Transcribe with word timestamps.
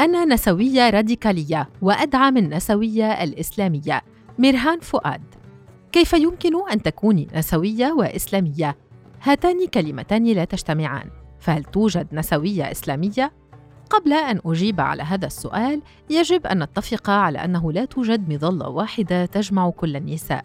أنا 0.00 0.24
نسوية 0.24 0.90
راديكالية 0.90 1.68
وأدعم 1.82 2.36
النسوية 2.36 3.22
الإسلامية 3.24 4.02
ميرهان 4.38 4.80
فؤاد 4.80 5.22
كيف 5.92 6.12
يمكن 6.12 6.70
أن 6.72 6.82
تكوني 6.82 7.28
نسوية 7.34 7.92
وإسلامية؟ 7.92 8.76
هاتان 9.22 9.66
كلمتان 9.66 10.24
لا 10.24 10.44
تجتمعان 10.44 11.10
فهل 11.40 11.64
توجد 11.64 12.06
نسوية 12.12 12.70
إسلامية؟ 12.70 13.32
قبل 13.90 14.12
أن 14.12 14.40
أجيب 14.46 14.80
على 14.80 15.02
هذا 15.02 15.26
السؤال 15.26 15.82
يجب 16.10 16.46
أن 16.46 16.62
نتفق 16.62 17.10
على 17.10 17.38
أنه 17.38 17.72
لا 17.72 17.84
توجد 17.84 18.32
مظلة 18.32 18.68
واحدة 18.68 19.26
تجمع 19.26 19.70
كل 19.70 19.96
النساء 19.96 20.44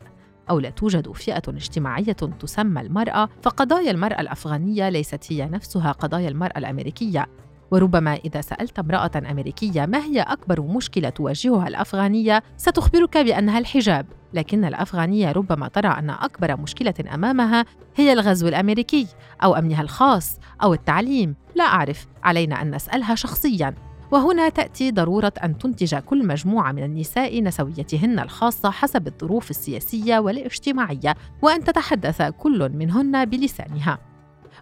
أو 0.50 0.60
لا 0.60 0.70
توجد 0.70 1.12
فئة 1.12 1.42
اجتماعية 1.48 2.14
تسمى 2.14 2.82
المرأة 2.82 3.30
فقضايا 3.42 3.92
المرأة 3.92 4.22
الأفغانية 4.22 4.90
ليست 4.90 5.34
هي 5.34 5.46
نفسها 5.46 5.92
قضايا 5.92 6.30
المرأة 6.30 6.58
الأمريكية 6.58 7.28
وربما 7.72 8.14
إذا 8.14 8.42
سألت 8.42 8.80
امرأة 8.80 9.12
أمريكية 9.32 9.86
ما 9.86 9.98
هي 9.98 10.22
أكبر 10.22 10.62
مشكلة 10.62 11.10
تواجهها 11.10 11.68
الأفغانية 11.68 12.44
ستخبرك 12.58 13.18
بأنها 13.18 13.60
الحجاب. 13.60 14.06
لكن 14.34 14.66
الأفغانية 14.66 15.32
ربما 15.32 15.68
ترى 15.68 15.88
أن 15.88 16.10
أكبر 16.10 16.62
مشكلة 16.62 16.94
أمامها 17.14 17.66
هي 17.96 18.14
الغزو 18.14 18.48
الأمريكي 18.48 19.08
أو 19.44 19.56
أمنها 19.56 19.82
الخاص 19.82 20.40
أو 20.64 20.74
التعليم. 20.74 21.36
لا 21.56 21.64
أعرف 21.64 22.08
علينا 22.24 22.62
أن 22.62 22.76
نسألها 22.76 23.16
شخصياً. 23.16 23.74
وهنا 24.12 24.50
تأتي 24.50 24.92
ضرورة 24.92 25.34
أن 25.44 25.58
تنتج 25.58 25.96
كل 25.96 26.28
مجموعة 26.28 26.72
من 26.72 26.84
النساء 26.84 27.44
نسويتهن 27.44 28.20
الخاصة 28.20 28.72
حسب 28.72 29.08
الظروف 29.08 29.50
السياسية 29.50 30.20
والاجتماعية 30.20 31.16
وأن 31.42 31.64
تتحدث 31.64 32.22
كل 32.22 32.72
منهن 32.76 33.26
بلسانها. 33.26 34.07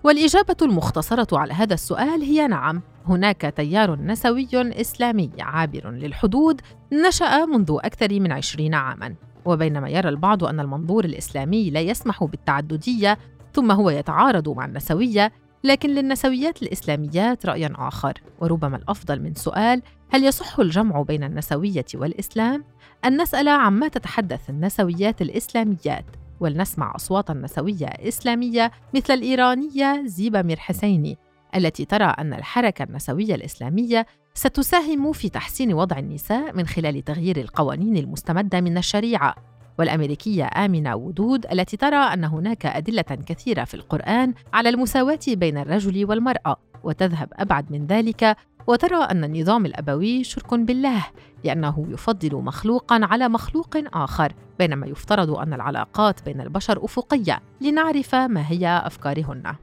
والإجابة 0.03 0.55
المختصرة 0.61 1.39
على 1.39 1.53
هذا 1.53 1.73
السؤال 1.73 2.21
هي 2.21 2.47
نعم 2.47 2.81
هناك 3.07 3.53
تيار 3.57 3.95
نسوي 3.95 4.47
إسلامي 4.53 5.31
عابر 5.39 5.91
للحدود 5.91 6.61
نشأ 7.07 7.45
منذ 7.45 7.77
أكثر 7.83 8.19
من 8.19 8.31
عشرين 8.31 8.73
عاماً. 8.73 9.15
وبينما 9.45 9.89
يرى 9.89 10.09
البعض 10.09 10.43
أن 10.43 10.59
المنظور 10.59 11.05
الإسلامي 11.05 11.69
لا 11.69 11.79
يسمح 11.79 12.23
بالتعددية 12.23 13.17
ثم 13.53 13.71
هو 13.71 13.89
يتعارض 13.89 14.49
مع 14.49 14.65
النسوية 14.65 15.31
لكن 15.63 15.89
للنسويات 15.89 16.63
الإسلاميات 16.63 17.45
رأي 17.45 17.67
آخر. 17.75 18.13
وربما 18.39 18.77
الأفضل 18.77 19.21
من 19.21 19.33
سؤال 19.33 19.81
هل 20.09 20.23
يصح 20.23 20.59
الجمع 20.59 21.01
بين 21.01 21.23
النسوية 21.23 21.85
والإسلام؟ 21.95 22.63
أن 23.05 23.21
نسأل 23.21 23.47
عما 23.47 23.87
تتحدث 23.87 24.49
النسويات 24.49 25.21
الإسلاميات. 25.21 26.05
ولنسمع 26.45 26.95
أصواتا 26.95 27.33
نسوية 27.33 27.85
إسلامية 27.85 28.71
مثل 28.95 29.13
الإيرانية 29.13 30.03
زيبة 30.05 30.41
مير 30.41 30.57
حسيني 30.59 31.17
التي 31.55 31.85
ترى 31.85 32.05
أن 32.05 32.33
الحركة 32.33 32.83
النسوية 32.83 33.35
الإسلامية 33.35 34.05
ستساهم 34.33 35.11
في 35.11 35.29
تحسين 35.29 35.73
وضع 35.73 35.99
النساء 35.99 36.55
من 36.55 36.67
خلال 36.67 37.03
تغيير 37.03 37.37
القوانين 37.37 37.97
المستمدة 37.97 38.61
من 38.61 38.77
الشريعة. 38.77 39.35
والأمريكية 39.79 40.49
آمنة 40.55 40.95
ودود 40.95 41.45
التي 41.45 41.77
ترى 41.77 41.95
أن 41.95 42.23
هناك 42.23 42.65
أدلة 42.65 43.01
كثيرة 43.01 43.63
في 43.63 43.73
القرآن 43.73 44.33
على 44.53 44.69
المساواة 44.69 45.19
بين 45.27 45.57
الرجل 45.57 46.05
والمرأة 46.05 46.55
وتذهب 46.83 47.29
أبعد 47.33 47.71
من 47.71 47.87
ذلك 47.87 48.37
وترى 48.67 49.03
أن 49.03 49.23
النظام 49.23 49.65
الأبوي 49.65 50.23
شرك 50.23 50.53
بالله 50.53 51.05
لأنه 51.43 51.85
يفضل 51.89 52.35
مخلوقا 52.35 52.99
على 53.03 53.29
مخلوق 53.29 53.77
آخر 53.93 54.33
بينما 54.59 54.87
يفترض 54.87 55.31
أن 55.31 55.53
العلاقات 55.53 56.25
بين 56.25 56.41
البشر 56.41 56.85
أفقية 56.85 57.41
لنعرف 57.61 58.15
ما 58.15 58.51
هي 58.51 58.81
أفكارهن. 58.85 59.55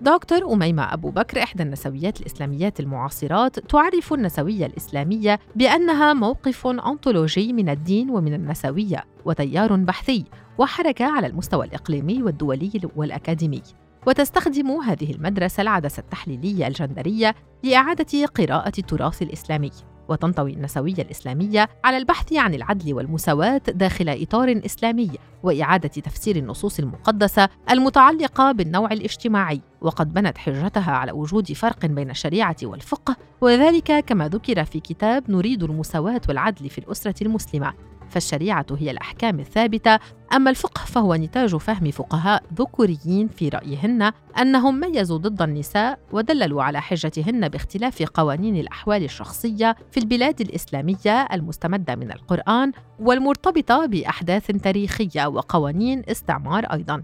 دكتور 0.00 0.52
أميمة 0.52 0.94
أبو 0.94 1.10
بكر 1.10 1.42
إحدى 1.42 1.62
النسويات 1.62 2.20
الإسلاميات 2.20 2.80
المعاصرات 2.80 3.58
تعرف 3.58 4.12
النسوية 4.12 4.66
الإسلامية 4.66 5.38
بأنها 5.56 6.12
موقف 6.12 6.66
أنطولوجي 6.66 7.52
من 7.52 7.68
الدين 7.68 8.10
ومن 8.10 8.34
النسوية 8.34 9.04
وتيار 9.24 9.76
بحثي 9.76 10.24
وحركة 10.58 11.04
على 11.04 11.26
المستوى 11.26 11.66
الإقليمي 11.66 12.22
والدولي 12.22 12.80
والأكاديمي. 12.96 13.62
وتستخدم 14.06 14.70
هذه 14.70 15.10
المدرسة 15.10 15.60
العدسة 15.60 16.00
التحليلية 16.00 16.66
الجندرية 16.66 17.34
لإعادة 17.62 18.26
قراءة 18.26 18.72
التراث 18.78 19.22
الإسلامي 19.22 19.70
وتنطوي 20.08 20.52
النسوية 20.52 20.94
الإسلامية 20.98 21.68
على 21.84 21.96
البحث 21.96 22.32
عن 22.32 22.54
العدل 22.54 22.94
والمساواة 22.94 23.62
داخل 23.68 24.08
إطار 24.08 24.60
إسلامي 24.64 25.10
وإعادة 25.42 25.88
تفسير 25.88 26.36
النصوص 26.36 26.78
المقدسة 26.78 27.48
المتعلقة 27.70 28.52
بالنوع 28.52 28.92
الاجتماعي 28.92 29.60
وقد 29.80 30.14
بنت 30.14 30.38
حجتها 30.38 30.92
على 30.92 31.12
وجود 31.12 31.52
فرق 31.52 31.86
بين 31.86 32.10
الشريعة 32.10 32.56
والفقه 32.62 33.16
وذلك 33.40 34.04
كما 34.04 34.28
ذكر 34.28 34.64
في 34.64 34.80
كتاب 34.80 35.30
نريد 35.30 35.62
المساواة 35.62 36.20
والعدل 36.28 36.70
في 36.70 36.78
الأسرة 36.78 37.14
المسلمة. 37.22 37.89
فالشريعة 38.10 38.66
هي 38.78 38.90
الأحكام 38.90 39.40
الثابتة. 39.40 39.98
أما 40.34 40.50
الفقه 40.50 40.84
فهو 40.84 41.14
نتاج 41.14 41.56
فهم 41.56 41.90
فقهاء 41.90 42.42
ذكوريين 42.54 43.28
في 43.28 43.48
رأيهن 43.48 44.12
أنهم 44.40 44.80
ميزوا 44.80 45.18
ضد 45.18 45.42
النساء 45.42 45.98
ودللوا 46.12 46.62
على 46.62 46.80
حجتهن 46.80 47.48
باختلاف 47.48 48.02
قوانين 48.02 48.56
الأحوال 48.56 49.04
الشخصية 49.04 49.76
في 49.90 50.00
البلاد 50.00 50.40
الإسلامية 50.40 51.28
المستمدة 51.32 51.96
من 51.96 52.12
القرآن 52.12 52.72
والمرتبطة 53.00 53.86
بأحداث 53.86 54.46
تاريخية 54.46 55.26
وقوانين 55.26 56.02
استعمار 56.08 56.64
أيضاً. 56.64 57.02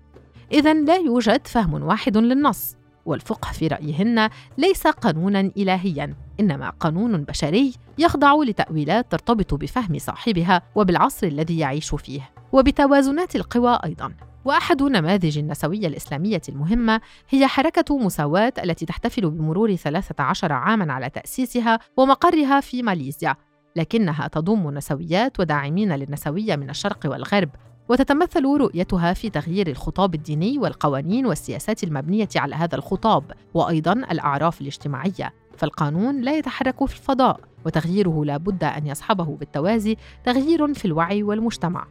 إذا 0.52 0.74
لا 0.74 0.96
يوجد 0.96 1.46
فهم 1.46 1.82
واحد 1.82 2.16
للنص. 2.16 2.76
والفقه 3.06 3.52
في 3.52 3.66
رأيهن 3.66 4.28
ليس 4.58 4.86
قانونا 4.86 5.40
إلهيا 5.56 6.14
إنما 6.40 6.70
قانون 6.70 7.24
بشري 7.24 7.72
يخضع 7.98 8.34
لتأويلات 8.42 9.12
ترتبط 9.12 9.54
بفهم 9.54 9.98
صاحبها 9.98 10.62
وبالعصر 10.74 11.26
الذي 11.26 11.58
يعيش 11.58 11.94
فيه 11.94 12.30
وبتوازنات 12.52 13.36
القوى 13.36 13.78
أيضا. 13.84 14.12
وأحد 14.44 14.82
نماذج 14.82 15.38
النسوية 15.38 15.86
الإسلامية 15.86 16.42
المهمة 16.48 17.00
هي 17.30 17.46
حركة 17.46 17.98
مساواه 17.98 18.52
التي 18.64 18.86
تحتفل 18.86 19.30
بمرور 19.30 19.76
13 19.76 20.52
عاما 20.52 20.92
على 20.92 21.10
تأسيسها 21.10 21.78
ومقرها 21.96 22.60
في 22.60 22.82
ماليزيا 22.82 23.36
لكنها 23.76 24.28
تضم 24.28 24.70
نسويات 24.70 25.40
وداعمين 25.40 25.92
للنسوية 25.92 26.56
من 26.56 26.70
الشرق 26.70 26.98
والغرب 27.04 27.50
وتتمثل 27.88 28.44
رؤيتها 28.44 29.12
في 29.12 29.30
تغيير 29.30 29.66
الخطاب 29.68 30.14
الديني 30.14 30.58
والقوانين 30.58 31.26
والسياسات 31.26 31.84
المبنية 31.84 32.28
على 32.36 32.54
هذا 32.54 32.76
الخطاب 32.76 33.32
وأيضا 33.54 33.92
الأعراف 33.92 34.60
الاجتماعية. 34.60 35.34
فالقانون 35.56 36.20
لا 36.20 36.38
يتحرك 36.38 36.84
في 36.84 36.94
الفضاء 36.94 37.40
وتغييره 37.66 38.24
لا 38.24 38.36
بد 38.36 38.64
أن 38.64 38.86
يصحبه 38.86 39.24
بالتوازي 39.24 39.96
تغيير 40.24 40.74
في 40.74 40.84
الوعي 40.84 41.22
والمجتمع. 41.22 41.86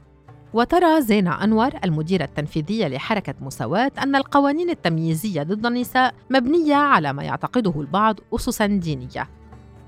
وترى 0.54 1.02
زينة 1.02 1.44
أنور 1.44 1.72
المديرة 1.84 2.24
التنفيذية 2.24 2.88
لحركة 2.88 3.34
مساواة 3.42 3.92
أن 4.04 4.16
القوانين 4.16 4.70
التمييزية 4.70 5.44
ضد 5.44 5.66
النساء 5.66 6.14
مبنية 6.30 6.76
على 6.76 7.14
ما 7.14 7.24
يعتقده 7.24 7.74
البعض 7.82 8.20
أسساً 8.36 8.66
دينية. 8.66 9.30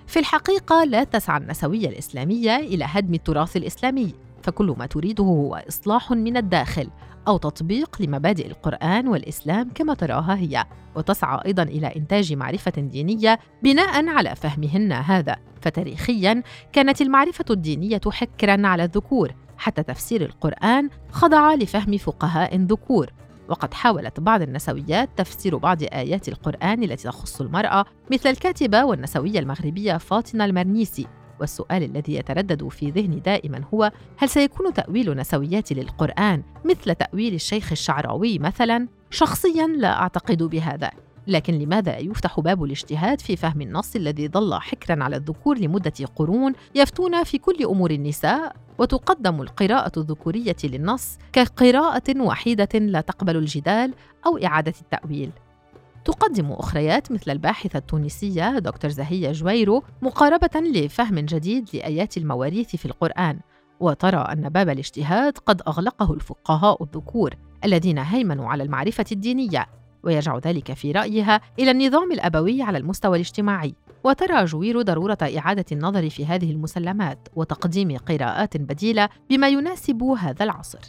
في 0.08 0.20
الحقيقة 0.20 0.84
لا 0.84 1.04
تسعى 1.04 1.38
النسوية 1.38 1.90
الإسلامية 1.90 2.56
إلى 2.56 2.86
هدم 2.88 3.14
التراث 3.14 3.58
الإسلامي، 3.58 4.14
فكل 4.48 4.76
ما 4.78 4.86
تريده 4.86 5.24
هو 5.24 5.64
إصلاح 5.68 6.12
من 6.12 6.38
الداخل 6.38 6.90
أو 7.28 7.38
تطبيق 7.38 8.02
لمبادئ 8.02 8.48
القرآن 8.48 9.08
والإسلام 9.08 9.70
كما 9.76 9.94
تراها 9.94 10.36
هي، 10.36 10.66
وتسعى 10.96 11.40
أيضا 11.46 11.64
إلى 11.64 11.88
إنتاج 11.96 12.34
معرفة 12.34 12.72
دينية 12.72 13.40
بناء 13.64 14.08
على 14.08 14.36
فهمهن 14.36 14.92
هذا، 14.92 15.36
فتاريخيا 15.62 16.44
كانت 16.74 17.02
المعرفة 17.02 17.46
الدينية 17.50 18.02
حكرا 18.10 18.68
على 18.68 18.84
الذكور، 18.84 19.32
حتى 19.58 19.84
تفسير 19.84 20.22
القرآن 20.26 20.90
خضع 21.12 21.54
لفهم 21.54 21.98
فقهاء 21.98 22.56
ذكور، 22.56 23.14
وقد 23.50 23.74
حاولت 23.74 24.20
بعض 24.20 24.42
النسويات 24.42 25.10
تفسير 25.18 25.58
بعض 25.58 25.84
آيات 25.84 26.28
القرآن 26.28 26.84
التي 26.84 27.04
تخص 27.08 27.42
المرأة 27.42 27.86
مثل 28.12 28.30
الكاتبة 28.30 28.86
والنسوية 28.86 29.40
المغربية 29.40 29.98
فاطمة 29.98 30.46
المرنيسي. 30.46 31.08
والسؤال 31.40 31.84
الذي 31.84 32.16
يتردد 32.16 32.68
في 32.68 32.90
ذهني 32.90 33.20
دائما 33.20 33.62
هو 33.74 33.92
هل 34.18 34.30
سيكون 34.30 34.74
تأويل 34.74 35.18
نسويات 35.18 35.72
للقرآن 35.72 36.44
مثل 36.66 36.96
تأويل 36.96 37.34
الشيخ 37.34 37.72
الشعراوي 37.72 38.40
مثلا؟ 38.40 38.88
شخصيا 39.10 39.68
لا 39.68 40.02
أعتقد 40.02 40.44
بهذا. 40.44 40.92
لكن 41.28 41.54
لماذا 41.54 41.98
يفتح 41.98 42.40
باب 42.40 42.64
الاجتهاد 42.64 43.22
في 43.22 43.36
فهم 43.36 43.62
النص 43.62 43.96
الذي 43.96 44.28
ظل 44.28 44.54
حكرا 44.54 45.04
على 45.04 45.16
الذكور 45.16 45.58
لمدة 45.58 45.94
قرون 46.16 46.54
يفتون 46.76 47.24
في 47.24 47.38
كل 47.38 47.66
أمور 47.66 47.92
النساء؟ 47.92 48.56
وتقدم 48.78 49.42
القراءة 49.42 49.92
الذكورية 50.00 50.56
للنص 50.64 51.18
كقراءة 51.34 52.22
وحيدة 52.22 52.80
لا 52.80 53.02
تقبل 53.02 53.38
الجدال 53.38 53.94
أو 54.26 54.38
إعادة 54.38 54.74
التأويل. 54.82 55.32
تقدم 56.08 56.52
أخريات 56.52 57.12
مثل 57.12 57.32
الباحثة 57.32 57.78
التونسية 57.78 58.60
دكتور 58.60 58.92
زهية 58.92 59.32
جويرو 59.32 59.84
مقاربة 60.02 60.60
لفهم 60.60 61.20
جديد 61.20 61.70
لآيات 61.74 62.18
المواريث 62.18 62.76
في 62.76 62.86
القرآن 62.86 63.40
وترى 63.80 64.18
أن 64.18 64.50
باب 64.50 64.70
الاجتهاد 64.70 65.38
قد 65.38 65.62
أغلقه 65.68 66.14
الفقهاء 66.14 66.84
الذكور 66.84 67.34
الذين 67.64 67.98
هيمنوا 67.98 68.50
على 68.50 68.64
المعرفة 68.64 69.06
الدينية 69.12 69.66
ويرجع 70.04 70.38
ذلك 70.38 70.74
في 70.74 70.92
رأيها 70.92 71.42
إلى 71.60 71.72
النظام 71.72 72.12
الأبوي 72.12 72.62
على 72.62 72.78
المستوى 72.78 73.16
الاجتماعي. 73.16 73.76
وترى 74.04 74.46
جويرو 74.46 74.82
ضرورة 74.82 75.18
إعادة 75.22 75.66
النظر 75.72 76.10
في 76.10 76.26
هذه 76.26 76.52
المسلمات 76.52 77.28
وتقديم 77.36 77.98
قراءات 77.98 78.58
بديلة 78.58 79.10
بما 79.30 79.48
يناسب 79.48 80.04
هذا 80.04 80.44
العصر. 80.44 80.80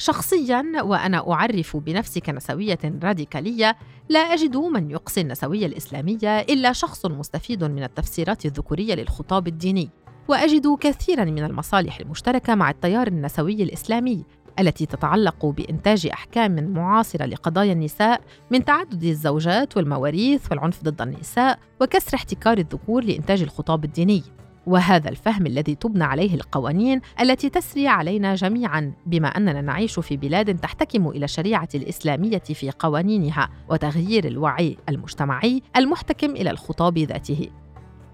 شخصيا 0.00 0.64
وأنا 0.82 1.32
أعرف 1.32 1.76
بنفسي 1.76 2.20
كنسويه 2.20 2.78
راديكالية 3.02 3.76
لا 4.08 4.20
أجد 4.20 4.56
من 4.56 4.90
يقصي 4.90 5.20
النسوية 5.20 5.66
الإسلامية 5.66 6.40
إلا 6.40 6.72
شخص 6.72 7.06
مستفيد 7.06 7.64
من 7.64 7.82
التفسيرات 7.82 8.46
الذكورية 8.46 8.94
للخطاب 8.94 9.48
الديني. 9.48 9.90
وأجد 10.28 10.76
كثيرا 10.80 11.24
من 11.24 11.44
المصالح 11.44 12.00
المشتركة 12.00 12.54
مع 12.54 12.70
التيار 12.70 13.06
النسوي 13.06 13.62
الإسلامي 13.62 14.24
التي 14.58 14.86
تتعلق 14.86 15.46
بإنتاج 15.46 16.06
أحكام 16.06 16.72
معاصرة 16.72 17.26
لقضايا 17.26 17.72
النساء 17.72 18.20
من 18.50 18.64
تعدد 18.64 19.04
الزوجات 19.04 19.76
والمواريث 19.76 20.50
والعنف 20.50 20.82
ضد 20.82 21.02
النساء 21.02 21.58
وكسر 21.80 22.16
احتكار 22.16 22.58
الذكور 22.58 23.04
لإنتاج 23.04 23.42
الخطاب 23.42 23.84
الديني. 23.84 24.22
وهذا 24.66 25.08
الفهم 25.08 25.46
الذي 25.46 25.74
تبنى 25.74 26.04
عليه 26.04 26.34
القوانين 26.34 27.00
التي 27.20 27.48
تسري 27.48 27.88
علينا 27.88 28.34
جميعا 28.34 28.92
بما 29.06 29.28
أننا 29.28 29.60
نعيش 29.60 30.00
في 30.00 30.16
بلاد 30.16 30.58
تحتكم 30.58 31.08
إلى 31.08 31.24
الشريعة 31.24 31.68
الإسلامية 31.74 32.38
في 32.38 32.70
قوانينها 32.70 33.48
وتغيير 33.68 34.26
الوعي 34.26 34.76
المجتمعي 34.88 35.62
المحتكم 35.76 36.30
إلى 36.30 36.50
الخطاب 36.50 36.98
ذاته. 36.98 37.50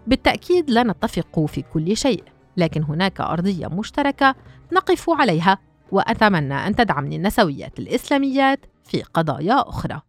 بالتأكيد 0.06 0.70
لا 0.70 0.82
نتفق 0.82 1.44
في 1.46 1.62
كل 1.62 1.96
شيء 1.96 2.22
لكن 2.56 2.82
هناك 2.82 3.20
أرضية 3.20 3.66
مشتركة 3.66 4.34
نقف 4.72 5.10
عليها 5.10 5.58
وأتمنى 5.92 6.54
أن 6.54 6.76
تدعمني 6.76 7.16
النسويات 7.16 7.78
الإسلاميات 7.78 8.60
في 8.84 9.02
قضايا 9.02 9.68
أخرى. 9.68 10.00